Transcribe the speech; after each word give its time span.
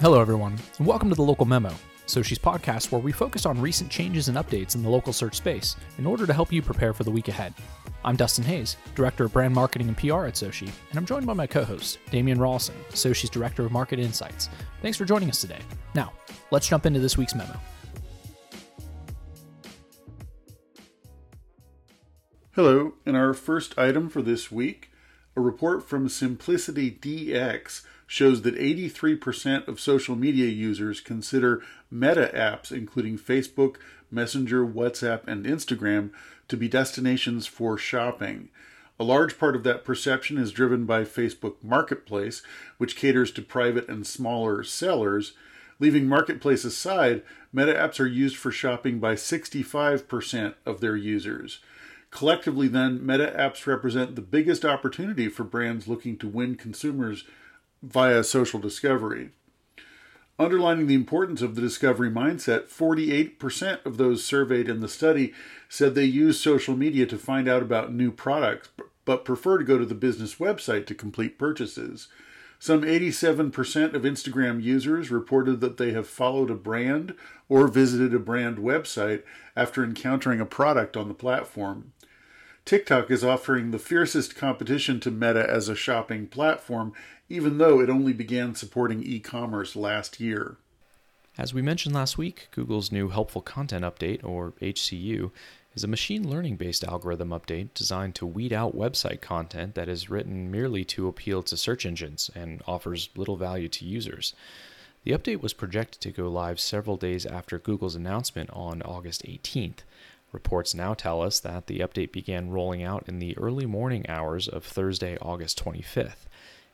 Hello, 0.00 0.20
everyone, 0.20 0.56
and 0.78 0.86
welcome 0.86 1.08
to 1.08 1.16
the 1.16 1.22
Local 1.22 1.44
Memo, 1.44 1.74
Soci's 2.06 2.38
podcast 2.38 2.92
where 2.92 3.00
we 3.00 3.10
focus 3.10 3.44
on 3.44 3.60
recent 3.60 3.90
changes 3.90 4.28
and 4.28 4.38
updates 4.38 4.76
in 4.76 4.82
the 4.84 4.88
local 4.88 5.12
search 5.12 5.34
space 5.34 5.74
in 5.98 6.06
order 6.06 6.24
to 6.24 6.32
help 6.32 6.52
you 6.52 6.62
prepare 6.62 6.92
for 6.92 7.02
the 7.02 7.10
week 7.10 7.26
ahead. 7.26 7.52
I'm 8.04 8.14
Dustin 8.14 8.44
Hayes, 8.44 8.76
Director 8.94 9.24
of 9.24 9.32
Brand 9.32 9.52
Marketing 9.52 9.88
and 9.88 9.96
PR 9.96 10.26
at 10.26 10.34
Soci, 10.34 10.70
and 10.90 10.98
I'm 10.98 11.04
joined 11.04 11.26
by 11.26 11.32
my 11.32 11.48
co 11.48 11.64
host, 11.64 11.98
Damian 12.12 12.38
Rollison, 12.38 12.76
Soci's 12.90 13.28
Director 13.28 13.66
of 13.66 13.72
Market 13.72 13.98
Insights. 13.98 14.48
Thanks 14.82 14.96
for 14.96 15.04
joining 15.04 15.30
us 15.30 15.40
today. 15.40 15.58
Now, 15.96 16.12
let's 16.52 16.68
jump 16.68 16.86
into 16.86 17.00
this 17.00 17.18
week's 17.18 17.34
memo. 17.34 17.58
Hello, 22.52 22.94
and 23.04 23.16
our 23.16 23.34
first 23.34 23.76
item 23.76 24.08
for 24.08 24.22
this 24.22 24.52
week 24.52 24.92
a 25.38 25.40
report 25.40 25.88
from 25.88 26.08
Simplicity 26.08 26.90
DX 26.90 27.82
shows 28.08 28.40
that 28.42 28.56
83% 28.56 29.68
of 29.68 29.78
social 29.78 30.16
media 30.16 30.46
users 30.46 31.00
consider 31.00 31.62
meta 31.90 32.30
apps, 32.34 32.72
including 32.72 33.18
Facebook, 33.18 33.76
Messenger, 34.10 34.66
WhatsApp, 34.66 35.28
and 35.28 35.44
Instagram, 35.44 36.10
to 36.48 36.56
be 36.56 36.68
destinations 36.68 37.46
for 37.46 37.76
shopping. 37.76 38.48
A 38.98 39.04
large 39.04 39.38
part 39.38 39.54
of 39.54 39.62
that 39.64 39.84
perception 39.84 40.38
is 40.38 40.52
driven 40.52 40.86
by 40.86 41.04
Facebook 41.04 41.56
Marketplace, 41.62 42.42
which 42.78 42.96
caters 42.96 43.30
to 43.32 43.42
private 43.42 43.86
and 43.88 44.06
smaller 44.06 44.64
sellers. 44.64 45.34
Leaving 45.78 46.08
Marketplace 46.08 46.64
aside, 46.64 47.22
meta 47.52 47.74
apps 47.74 48.00
are 48.00 48.06
used 48.06 48.38
for 48.38 48.50
shopping 48.50 48.98
by 48.98 49.14
65% 49.16 50.54
of 50.64 50.80
their 50.80 50.96
users. 50.96 51.60
Collectively, 52.10 52.68
then, 52.68 53.04
meta 53.04 53.34
apps 53.36 53.66
represent 53.66 54.16
the 54.16 54.22
biggest 54.22 54.64
opportunity 54.64 55.28
for 55.28 55.44
brands 55.44 55.86
looking 55.86 56.16
to 56.16 56.26
win 56.26 56.54
consumers 56.54 57.24
via 57.82 58.24
social 58.24 58.60
discovery. 58.60 59.30
Underlining 60.38 60.86
the 60.86 60.94
importance 60.94 61.42
of 61.42 61.56
the 61.56 61.60
discovery 61.60 62.10
mindset, 62.10 62.68
48% 62.68 63.84
of 63.84 63.96
those 63.96 64.24
surveyed 64.24 64.68
in 64.68 64.80
the 64.80 64.88
study 64.88 65.32
said 65.68 65.94
they 65.94 66.04
use 66.04 66.38
social 66.38 66.76
media 66.76 67.06
to 67.06 67.18
find 67.18 67.48
out 67.48 67.62
about 67.62 67.92
new 67.92 68.12
products, 68.12 68.68
but 69.04 69.24
prefer 69.24 69.58
to 69.58 69.64
go 69.64 69.78
to 69.78 69.86
the 69.86 69.96
business 69.96 70.36
website 70.36 70.86
to 70.86 70.94
complete 70.94 71.38
purchases. 71.38 72.06
Some 72.60 72.82
87% 72.82 73.94
of 73.94 74.02
Instagram 74.02 74.62
users 74.62 75.10
reported 75.10 75.60
that 75.60 75.76
they 75.76 75.92
have 75.92 76.08
followed 76.08 76.50
a 76.50 76.54
brand 76.54 77.14
or 77.48 77.68
visited 77.68 78.14
a 78.14 78.18
brand 78.18 78.58
website 78.58 79.22
after 79.56 79.82
encountering 79.82 80.40
a 80.40 80.46
product 80.46 80.96
on 80.96 81.08
the 81.08 81.14
platform. 81.14 81.92
TikTok 82.64 83.10
is 83.10 83.24
offering 83.24 83.70
the 83.70 83.78
fiercest 83.78 84.36
competition 84.36 85.00
to 85.00 85.10
Meta 85.10 85.48
as 85.48 85.68
a 85.68 85.74
shopping 85.74 86.26
platform, 86.26 86.92
even 87.28 87.58
though 87.58 87.80
it 87.80 87.90
only 87.90 88.12
began 88.12 88.54
supporting 88.54 89.02
e 89.02 89.20
commerce 89.20 89.76
last 89.76 90.20
year. 90.20 90.56
As 91.36 91.54
we 91.54 91.62
mentioned 91.62 91.94
last 91.94 92.18
week, 92.18 92.48
Google's 92.50 92.90
new 92.90 93.10
Helpful 93.10 93.42
Content 93.42 93.84
Update, 93.84 94.24
or 94.24 94.54
HCU, 94.60 95.30
is 95.74 95.84
a 95.84 95.88
machine 95.88 96.28
learning 96.28 96.56
based 96.56 96.82
algorithm 96.82 97.28
update 97.28 97.72
designed 97.74 98.16
to 98.16 98.26
weed 98.26 98.52
out 98.52 98.76
website 98.76 99.20
content 99.20 99.76
that 99.76 99.88
is 99.88 100.10
written 100.10 100.50
merely 100.50 100.84
to 100.84 101.06
appeal 101.06 101.42
to 101.44 101.56
search 101.56 101.86
engines 101.86 102.30
and 102.34 102.60
offers 102.66 103.10
little 103.14 103.36
value 103.36 103.68
to 103.68 103.84
users. 103.84 104.34
The 105.04 105.12
update 105.12 105.40
was 105.40 105.52
projected 105.52 106.00
to 106.00 106.10
go 106.10 106.28
live 106.28 106.58
several 106.58 106.96
days 106.96 107.24
after 107.24 107.58
Google's 107.58 107.94
announcement 107.94 108.50
on 108.52 108.82
August 108.82 109.24
18th. 109.24 109.78
Reports 110.32 110.74
now 110.74 110.94
tell 110.94 111.22
us 111.22 111.38
that 111.40 111.68
the 111.68 111.78
update 111.78 112.10
began 112.10 112.50
rolling 112.50 112.82
out 112.82 113.04
in 113.06 113.20
the 113.20 113.38
early 113.38 113.64
morning 113.64 114.04
hours 114.08 114.48
of 114.48 114.64
Thursday, 114.64 115.16
August 115.22 115.62
25th. 115.64 116.26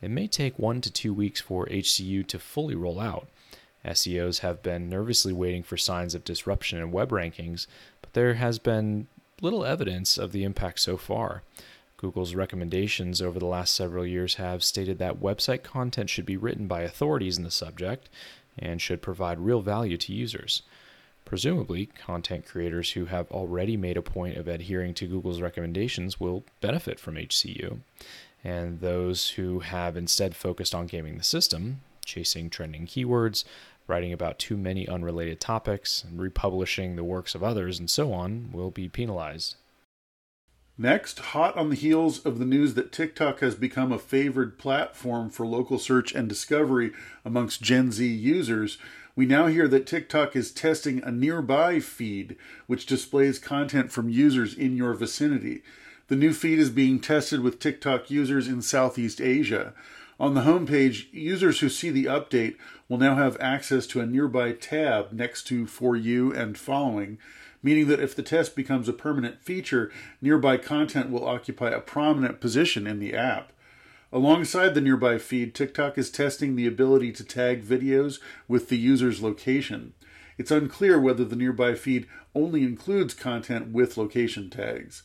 It 0.00 0.10
may 0.10 0.26
take 0.26 0.58
one 0.58 0.80
to 0.82 0.92
two 0.92 1.12
weeks 1.12 1.40
for 1.40 1.66
HCU 1.66 2.26
to 2.28 2.38
fully 2.38 2.74
roll 2.74 3.00
out. 3.00 3.28
SEOs 3.84 4.40
have 4.40 4.62
been 4.62 4.88
nervously 4.88 5.32
waiting 5.32 5.62
for 5.62 5.76
signs 5.76 6.14
of 6.14 6.24
disruption 6.24 6.78
in 6.78 6.92
web 6.92 7.10
rankings, 7.10 7.66
but 8.00 8.12
there 8.12 8.34
has 8.34 8.58
been 8.58 9.08
little 9.40 9.64
evidence 9.64 10.18
of 10.18 10.32
the 10.32 10.44
impact 10.44 10.80
so 10.80 10.96
far. 10.96 11.42
Google's 11.96 12.34
recommendations 12.34 13.20
over 13.20 13.38
the 13.38 13.46
last 13.46 13.74
several 13.74 14.06
years 14.06 14.36
have 14.36 14.62
stated 14.62 14.98
that 14.98 15.20
website 15.20 15.62
content 15.62 16.08
should 16.08 16.26
be 16.26 16.36
written 16.36 16.68
by 16.68 16.82
authorities 16.82 17.36
in 17.36 17.44
the 17.44 17.50
subject 17.50 18.08
and 18.58 18.80
should 18.80 19.02
provide 19.02 19.40
real 19.40 19.62
value 19.62 19.96
to 19.96 20.12
users. 20.12 20.62
Presumably, 21.24 21.86
content 21.86 22.46
creators 22.46 22.92
who 22.92 23.06
have 23.06 23.30
already 23.30 23.76
made 23.76 23.96
a 23.96 24.02
point 24.02 24.36
of 24.36 24.48
adhering 24.48 24.94
to 24.94 25.06
Google's 25.06 25.42
recommendations 25.42 26.18
will 26.18 26.44
benefit 26.60 26.98
from 26.98 27.16
HCU, 27.16 27.80
and 28.44 28.80
those 28.80 29.30
who 29.30 29.60
have 29.60 29.96
instead 29.96 30.36
focused 30.36 30.74
on 30.74 30.86
gaming 30.86 31.16
the 31.16 31.24
system, 31.24 31.80
chasing 32.04 32.50
trending 32.50 32.86
keywords, 32.86 33.44
writing 33.86 34.12
about 34.12 34.38
too 34.38 34.56
many 34.56 34.86
unrelated 34.86 35.40
topics, 35.40 36.04
republishing 36.12 36.96
the 36.96 37.04
works 37.04 37.34
of 37.34 37.42
others, 37.42 37.78
and 37.78 37.90
so 37.90 38.12
on, 38.12 38.50
will 38.52 38.70
be 38.70 38.88
penalized. 38.88 39.56
Next, 40.80 41.18
hot 41.18 41.56
on 41.56 41.70
the 41.70 41.76
heels 41.76 42.24
of 42.24 42.38
the 42.38 42.44
news 42.44 42.74
that 42.74 42.92
TikTok 42.92 43.40
has 43.40 43.56
become 43.56 43.90
a 43.90 43.98
favored 43.98 44.58
platform 44.58 45.28
for 45.28 45.44
local 45.44 45.78
search 45.78 46.14
and 46.14 46.28
discovery 46.28 46.92
amongst 47.24 47.62
Gen 47.62 47.90
Z 47.90 48.06
users, 48.06 48.78
we 49.16 49.26
now 49.26 49.48
hear 49.48 49.66
that 49.66 49.88
TikTok 49.88 50.36
is 50.36 50.52
testing 50.52 51.02
a 51.02 51.10
nearby 51.10 51.80
feed 51.80 52.36
which 52.68 52.86
displays 52.86 53.40
content 53.40 53.90
from 53.90 54.08
users 54.08 54.54
in 54.54 54.76
your 54.76 54.94
vicinity. 54.94 55.64
The 56.08 56.16
new 56.16 56.32
feed 56.32 56.58
is 56.58 56.70
being 56.70 57.00
tested 57.00 57.40
with 57.40 57.58
TikTok 57.58 58.10
users 58.10 58.48
in 58.48 58.62
Southeast 58.62 59.20
Asia. 59.20 59.74
On 60.18 60.32
the 60.32 60.40
homepage, 60.40 61.12
users 61.12 61.60
who 61.60 61.68
see 61.68 61.90
the 61.90 62.06
update 62.06 62.56
will 62.88 62.96
now 62.96 63.16
have 63.16 63.36
access 63.40 63.86
to 63.88 64.00
a 64.00 64.06
nearby 64.06 64.52
tab 64.52 65.12
next 65.12 65.42
to 65.48 65.66
For 65.66 65.96
You 65.96 66.32
and 66.32 66.56
Following, 66.56 67.18
meaning 67.62 67.88
that 67.88 68.00
if 68.00 68.16
the 68.16 68.22
test 68.22 68.56
becomes 68.56 68.88
a 68.88 68.94
permanent 68.94 69.42
feature, 69.42 69.92
nearby 70.22 70.56
content 70.56 71.10
will 71.10 71.28
occupy 71.28 71.68
a 71.68 71.80
prominent 71.80 72.40
position 72.40 72.86
in 72.86 73.00
the 73.00 73.14
app. 73.14 73.52
Alongside 74.10 74.72
the 74.72 74.80
nearby 74.80 75.18
feed, 75.18 75.54
TikTok 75.54 75.98
is 75.98 76.10
testing 76.10 76.56
the 76.56 76.66
ability 76.66 77.12
to 77.12 77.22
tag 77.22 77.62
videos 77.62 78.18
with 78.48 78.70
the 78.70 78.78
user's 78.78 79.22
location. 79.22 79.92
It's 80.38 80.50
unclear 80.50 80.98
whether 80.98 81.26
the 81.26 81.36
nearby 81.36 81.74
feed 81.74 82.06
only 82.34 82.62
includes 82.62 83.12
content 83.12 83.72
with 83.72 83.98
location 83.98 84.48
tags. 84.48 85.02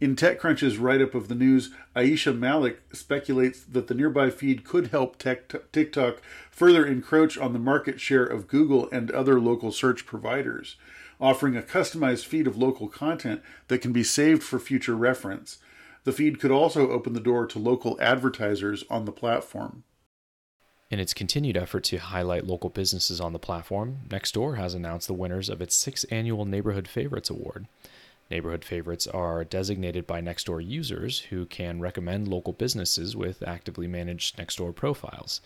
In 0.00 0.16
TechCrunch's 0.16 0.78
write 0.78 1.02
up 1.02 1.14
of 1.14 1.28
the 1.28 1.34
news, 1.34 1.70
Aisha 1.94 2.36
Malik 2.36 2.80
speculates 2.90 3.62
that 3.64 3.86
the 3.86 3.94
nearby 3.94 4.30
feed 4.30 4.64
could 4.64 4.86
help 4.86 5.18
TikTok 5.18 6.22
further 6.50 6.86
encroach 6.86 7.36
on 7.36 7.52
the 7.52 7.58
market 7.58 8.00
share 8.00 8.24
of 8.24 8.48
Google 8.48 8.88
and 8.90 9.10
other 9.10 9.38
local 9.38 9.70
search 9.70 10.06
providers, 10.06 10.76
offering 11.20 11.54
a 11.54 11.62
customized 11.62 12.24
feed 12.24 12.46
of 12.46 12.56
local 12.56 12.88
content 12.88 13.42
that 13.68 13.82
can 13.82 13.92
be 13.92 14.02
saved 14.02 14.42
for 14.42 14.58
future 14.58 14.96
reference. 14.96 15.58
The 16.04 16.12
feed 16.12 16.40
could 16.40 16.50
also 16.50 16.90
open 16.90 17.12
the 17.12 17.20
door 17.20 17.46
to 17.48 17.58
local 17.58 18.00
advertisers 18.00 18.84
on 18.88 19.04
the 19.04 19.12
platform. 19.12 19.84
In 20.90 20.98
its 20.98 21.12
continued 21.12 21.58
effort 21.58 21.84
to 21.84 21.98
highlight 21.98 22.46
local 22.46 22.70
businesses 22.70 23.20
on 23.20 23.34
the 23.34 23.38
platform, 23.38 23.98
Nextdoor 24.08 24.56
has 24.56 24.72
announced 24.72 25.08
the 25.08 25.14
winners 25.14 25.50
of 25.50 25.60
its 25.60 25.76
sixth 25.76 26.06
annual 26.10 26.46
Neighborhood 26.46 26.88
Favorites 26.88 27.28
Award. 27.28 27.66
Neighborhood 28.30 28.64
favorites 28.64 29.08
are 29.08 29.44
designated 29.44 30.06
by 30.06 30.20
Nextdoor 30.20 30.64
users 30.64 31.20
who 31.20 31.46
can 31.46 31.80
recommend 31.80 32.28
local 32.28 32.52
businesses 32.52 33.16
with 33.16 33.42
actively 33.42 33.88
managed 33.88 34.36
Nextdoor 34.36 34.74
profiles. 34.74 35.40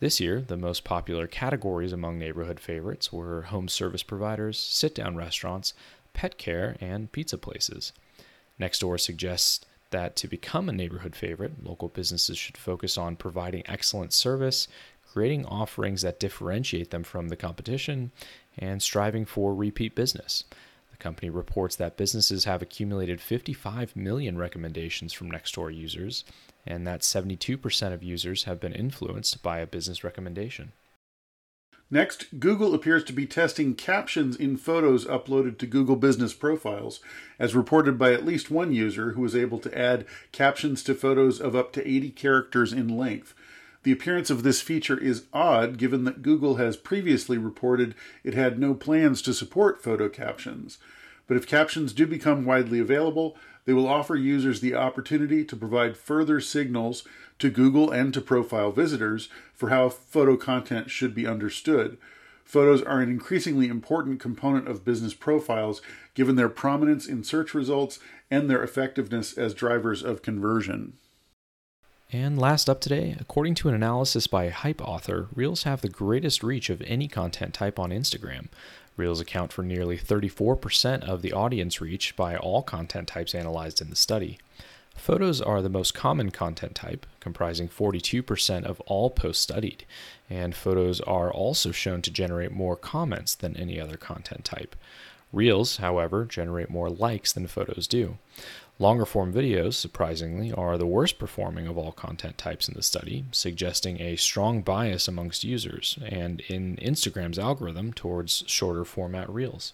This 0.00 0.20
year, 0.20 0.42
the 0.42 0.56
most 0.56 0.84
popular 0.84 1.26
categories 1.26 1.92
among 1.92 2.18
neighborhood 2.18 2.60
favorites 2.60 3.12
were 3.12 3.42
home 3.42 3.66
service 3.66 4.02
providers, 4.02 4.58
sit 4.58 4.94
down 4.94 5.16
restaurants, 5.16 5.72
pet 6.12 6.36
care, 6.36 6.76
and 6.80 7.10
pizza 7.10 7.38
places. 7.38 7.92
Nextdoor 8.60 9.00
suggests 9.00 9.64
that 9.90 10.14
to 10.16 10.28
become 10.28 10.68
a 10.68 10.72
neighborhood 10.72 11.16
favorite, 11.16 11.64
local 11.64 11.88
businesses 11.88 12.36
should 12.36 12.58
focus 12.58 12.98
on 12.98 13.16
providing 13.16 13.62
excellent 13.66 14.12
service, 14.12 14.68
creating 15.10 15.46
offerings 15.46 16.02
that 16.02 16.20
differentiate 16.20 16.90
them 16.90 17.02
from 17.02 17.28
the 17.28 17.36
competition, 17.36 18.12
and 18.58 18.82
striving 18.82 19.24
for 19.24 19.54
repeat 19.54 19.94
business. 19.94 20.44
The 20.98 21.04
company 21.04 21.30
reports 21.30 21.76
that 21.76 21.96
businesses 21.96 22.44
have 22.44 22.60
accumulated 22.60 23.20
55 23.20 23.94
million 23.94 24.36
recommendations 24.36 25.12
from 25.12 25.30
Nextdoor 25.30 25.72
users, 25.72 26.24
and 26.66 26.84
that 26.88 27.02
72% 27.02 27.92
of 27.92 28.02
users 28.02 28.44
have 28.44 28.58
been 28.58 28.72
influenced 28.72 29.40
by 29.40 29.60
a 29.60 29.66
business 29.66 30.02
recommendation. 30.02 30.72
Next, 31.88 32.40
Google 32.40 32.74
appears 32.74 33.04
to 33.04 33.12
be 33.12 33.26
testing 33.26 33.76
captions 33.76 34.34
in 34.36 34.56
photos 34.56 35.06
uploaded 35.06 35.58
to 35.58 35.66
Google 35.66 35.96
Business 35.96 36.34
profiles, 36.34 36.98
as 37.38 37.54
reported 37.54 37.96
by 37.96 38.12
at 38.12 38.26
least 38.26 38.50
one 38.50 38.72
user 38.72 39.12
who 39.12 39.22
was 39.22 39.36
able 39.36 39.60
to 39.60 39.78
add 39.78 40.04
captions 40.32 40.82
to 40.82 40.94
photos 40.94 41.40
of 41.40 41.54
up 41.54 41.72
to 41.74 41.88
80 41.88 42.10
characters 42.10 42.72
in 42.72 42.88
length. 42.88 43.34
The 43.84 43.92
appearance 43.92 44.28
of 44.28 44.42
this 44.42 44.60
feature 44.60 44.98
is 44.98 45.26
odd 45.32 45.78
given 45.78 46.04
that 46.04 46.22
Google 46.22 46.56
has 46.56 46.76
previously 46.76 47.38
reported 47.38 47.94
it 48.24 48.34
had 48.34 48.58
no 48.58 48.74
plans 48.74 49.22
to 49.22 49.32
support 49.32 49.82
photo 49.82 50.08
captions. 50.08 50.78
But 51.26 51.36
if 51.36 51.46
captions 51.46 51.92
do 51.92 52.06
become 52.06 52.44
widely 52.44 52.80
available, 52.80 53.36
They 53.68 53.74
will 53.74 53.86
offer 53.86 54.16
users 54.16 54.62
the 54.62 54.74
opportunity 54.74 55.44
to 55.44 55.54
provide 55.54 55.94
further 55.94 56.40
signals 56.40 57.04
to 57.38 57.50
Google 57.50 57.90
and 57.90 58.14
to 58.14 58.20
profile 58.22 58.72
visitors 58.72 59.28
for 59.52 59.68
how 59.68 59.90
photo 59.90 60.38
content 60.38 60.90
should 60.90 61.14
be 61.14 61.26
understood. 61.26 61.98
Photos 62.46 62.80
are 62.80 63.02
an 63.02 63.10
increasingly 63.10 63.68
important 63.68 64.20
component 64.20 64.68
of 64.68 64.86
business 64.86 65.12
profiles 65.12 65.82
given 66.14 66.36
their 66.36 66.48
prominence 66.48 67.06
in 67.06 67.22
search 67.22 67.52
results 67.52 67.98
and 68.30 68.48
their 68.48 68.62
effectiveness 68.62 69.36
as 69.36 69.52
drivers 69.52 70.02
of 70.02 70.22
conversion. 70.22 70.94
And 72.10 72.38
last 72.38 72.70
up 72.70 72.80
today, 72.80 73.14
according 73.20 73.54
to 73.56 73.68
an 73.68 73.74
analysis 73.74 74.26
by 74.26 74.48
HypeAuditor, 74.48 75.28
Reels 75.34 75.64
have 75.64 75.82
the 75.82 75.90
greatest 75.90 76.42
reach 76.42 76.70
of 76.70 76.80
any 76.86 77.06
content 77.06 77.52
type 77.52 77.78
on 77.78 77.90
Instagram. 77.90 78.46
Reels 78.96 79.20
account 79.20 79.52
for 79.52 79.62
nearly 79.62 79.98
34% 79.98 81.06
of 81.06 81.20
the 81.20 81.34
audience 81.34 81.82
reach 81.82 82.16
by 82.16 82.34
all 82.34 82.62
content 82.62 83.08
types 83.08 83.34
analyzed 83.34 83.82
in 83.82 83.90
the 83.90 83.96
study. 83.96 84.38
Photos 84.96 85.42
are 85.42 85.60
the 85.60 85.68
most 85.68 85.92
common 85.92 86.30
content 86.30 86.74
type, 86.74 87.04
comprising 87.20 87.68
42% 87.68 88.64
of 88.64 88.80
all 88.86 89.10
posts 89.10 89.42
studied, 89.42 89.84
and 90.30 90.54
photos 90.54 91.02
are 91.02 91.30
also 91.30 91.72
shown 91.72 92.00
to 92.00 92.10
generate 92.10 92.52
more 92.52 92.74
comments 92.74 93.34
than 93.34 93.54
any 93.54 93.78
other 93.78 93.98
content 93.98 94.46
type. 94.46 94.74
Reels, 95.32 95.76
however, 95.78 96.24
generate 96.24 96.70
more 96.70 96.88
likes 96.88 97.32
than 97.32 97.46
photos 97.46 97.86
do. 97.86 98.18
Longer 98.80 99.04
form 99.04 99.32
videos, 99.32 99.74
surprisingly, 99.74 100.52
are 100.52 100.78
the 100.78 100.86
worst 100.86 101.18
performing 101.18 101.66
of 101.66 101.76
all 101.76 101.90
content 101.90 102.38
types 102.38 102.68
in 102.68 102.74
the 102.74 102.82
study, 102.82 103.24
suggesting 103.32 104.00
a 104.00 104.14
strong 104.16 104.62
bias 104.62 105.08
amongst 105.08 105.42
users 105.42 105.98
and 106.06 106.40
in 106.42 106.76
Instagram's 106.76 107.38
algorithm 107.40 107.92
towards 107.92 108.44
shorter 108.46 108.84
format 108.84 109.28
reels. 109.28 109.72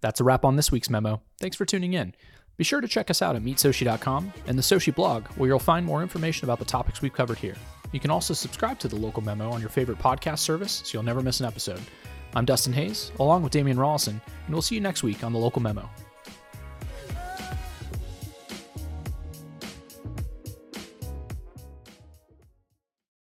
That's 0.00 0.20
a 0.20 0.24
wrap 0.24 0.44
on 0.44 0.56
this 0.56 0.72
week's 0.72 0.90
memo. 0.90 1.22
Thanks 1.40 1.56
for 1.56 1.64
tuning 1.64 1.92
in. 1.92 2.12
Be 2.56 2.64
sure 2.64 2.80
to 2.80 2.88
check 2.88 3.08
us 3.08 3.22
out 3.22 3.36
at 3.36 3.42
meetsoci.com 3.42 4.32
and 4.46 4.58
the 4.58 4.62
Soci 4.62 4.94
blog, 4.94 5.26
where 5.36 5.48
you'll 5.48 5.58
find 5.58 5.86
more 5.86 6.02
information 6.02 6.44
about 6.44 6.58
the 6.58 6.64
topics 6.64 7.00
we've 7.00 7.12
covered 7.12 7.38
here. 7.38 7.56
You 7.92 8.00
can 8.00 8.10
also 8.10 8.34
subscribe 8.34 8.80
to 8.80 8.88
the 8.88 8.96
local 8.96 9.22
memo 9.22 9.50
on 9.50 9.60
your 9.60 9.70
favorite 9.70 9.98
podcast 9.98 10.40
service 10.40 10.82
so 10.84 10.90
you'll 10.92 11.04
never 11.04 11.22
miss 11.22 11.38
an 11.40 11.46
episode. 11.46 11.80
I'm 12.36 12.44
Dustin 12.44 12.72
Hayes, 12.72 13.12
along 13.20 13.44
with 13.44 13.52
Damian 13.52 13.76
Rollison, 13.76 14.08
and 14.08 14.52
we'll 14.54 14.60
see 14.60 14.74
you 14.74 14.80
next 14.80 15.04
week 15.04 15.22
on 15.22 15.32
the 15.32 15.38
local 15.38 15.62
memo. 15.62 15.88